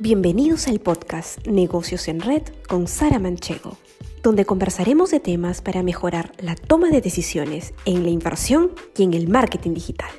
[0.00, 3.78] Bienvenidos al podcast Negocios en Red con Sara Manchego,
[4.24, 9.14] donde conversaremos de temas para mejorar la toma de decisiones en la inversión y en
[9.14, 10.10] el marketing digital.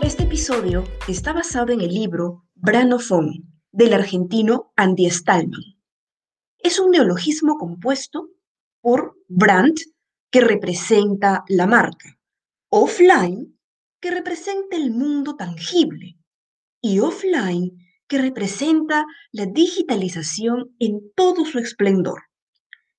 [0.00, 3.42] Este episodio está basado en el libro Branofone
[3.72, 5.76] del argentino Andy Stallman.
[6.58, 8.28] Es un neologismo compuesto
[8.82, 9.76] por brand,
[10.30, 12.18] que representa la marca,
[12.68, 13.58] offline,
[14.00, 16.18] que representa el mundo tangible,
[16.84, 22.24] y offline, que representa la digitalización en todo su esplendor.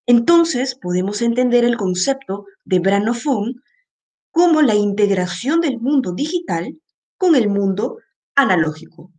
[0.08, 3.54] Entonces podemos entender el concepto de Branofone
[4.32, 6.76] como la integración del mundo digital
[7.16, 8.00] con el mundo
[8.34, 9.14] analógico.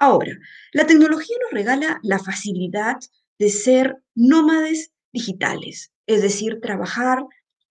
[0.00, 0.32] Ahora,
[0.72, 2.96] la tecnología nos regala la facilidad
[3.38, 7.22] de ser nómades digitales, es decir, trabajar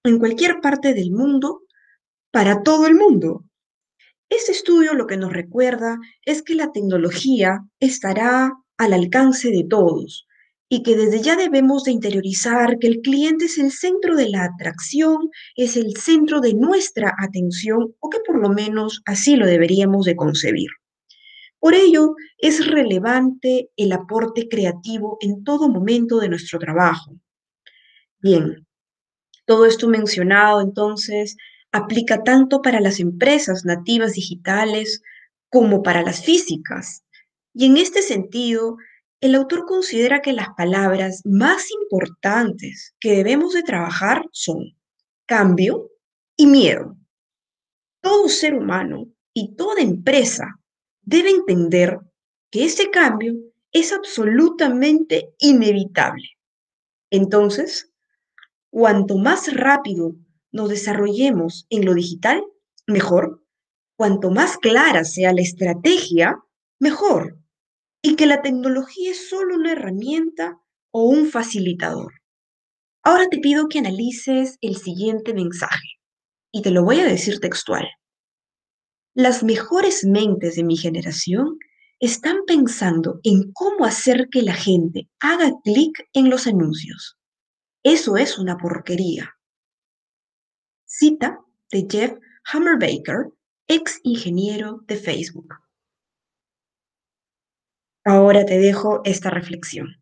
[0.04, 1.62] en cualquier parte del mundo
[2.30, 3.46] para todo el mundo,
[4.30, 10.28] este estudio lo que nos recuerda es que la tecnología estará al alcance de todos
[10.68, 14.46] y que desde ya debemos de interiorizar que el cliente es el centro de la
[14.46, 20.06] atracción, es el centro de nuestra atención o que por lo menos así lo deberíamos
[20.06, 20.70] de concebir.
[21.60, 27.16] Por ello, es relevante el aporte creativo en todo momento de nuestro trabajo.
[28.20, 28.68] Bien,
[29.46, 31.38] todo esto mencionado entonces
[31.76, 35.02] aplica tanto para las empresas nativas digitales
[35.50, 37.04] como para las físicas.
[37.54, 38.78] Y en este sentido,
[39.20, 44.78] el autor considera que las palabras más importantes que debemos de trabajar son
[45.26, 45.92] cambio
[46.38, 46.96] y miedo.
[48.02, 50.58] Todo ser humano y toda empresa
[51.02, 52.00] debe entender
[52.52, 53.34] que ese cambio
[53.74, 56.38] es absolutamente inevitable.
[57.10, 57.92] Entonces,
[58.70, 60.16] cuanto más rápido
[60.56, 62.42] nos desarrollemos en lo digital,
[62.88, 63.44] mejor.
[63.98, 66.40] Cuanto más clara sea la estrategia,
[66.80, 67.38] mejor.
[68.02, 70.58] Y que la tecnología es solo una herramienta
[70.92, 72.14] o un facilitador.
[73.04, 76.00] Ahora te pido que analices el siguiente mensaje
[76.54, 77.86] y te lo voy a decir textual.
[79.14, 81.60] Las mejores mentes de mi generación
[82.00, 87.18] están pensando en cómo hacer que la gente haga clic en los anuncios.
[87.84, 89.35] Eso es una porquería.
[90.98, 91.42] Cita
[91.74, 92.14] de Jeff
[92.54, 93.34] Hammerbaker,
[93.68, 95.56] ex ingeniero de Facebook.
[98.06, 99.98] Ahora te dejo esta reflexión.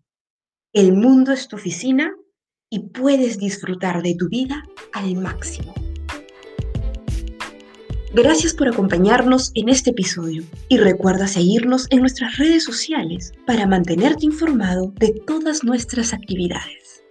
[0.71, 2.13] El mundo es tu oficina
[2.69, 5.73] y puedes disfrutar de tu vida al máximo.
[8.13, 14.27] Gracias por acompañarnos en este episodio y recuerda seguirnos en nuestras redes sociales para mantenerte
[14.27, 17.02] informado de todas nuestras actividades.